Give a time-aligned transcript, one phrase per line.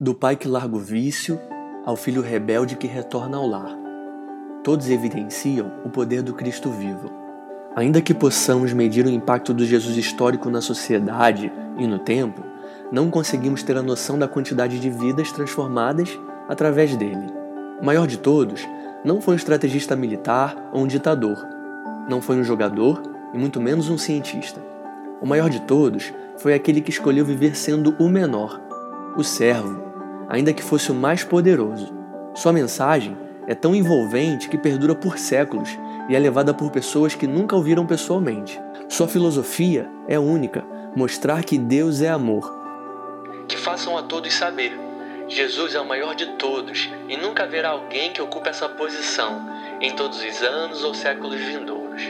[0.00, 1.40] Do pai que larga o vício
[1.84, 3.76] ao filho rebelde que retorna ao lar.
[4.62, 7.10] Todos evidenciam o poder do Cristo vivo.
[7.74, 12.44] Ainda que possamos medir o impacto do Jesus histórico na sociedade e no tempo,
[12.92, 16.16] não conseguimos ter a noção da quantidade de vidas transformadas
[16.48, 17.26] através dele.
[17.82, 18.64] O maior de todos
[19.04, 21.44] não foi um estrategista militar ou um ditador.
[22.08, 23.02] Não foi um jogador
[23.34, 24.64] e muito menos um cientista.
[25.20, 28.60] O maior de todos foi aquele que escolheu viver sendo o menor,
[29.16, 29.87] o servo,
[30.28, 31.92] ainda que fosse o mais poderoso.
[32.34, 35.70] Sua mensagem é tão envolvente que perdura por séculos
[36.08, 38.60] e é levada por pessoas que nunca ouviram pessoalmente.
[38.88, 40.64] Sua filosofia é única:
[40.94, 42.54] mostrar que Deus é amor.
[43.48, 44.78] Que façam a todos saber.
[45.28, 49.46] Jesus é o maior de todos e nunca haverá alguém que ocupe essa posição
[49.80, 52.02] em todos os anos ou séculos vindouros.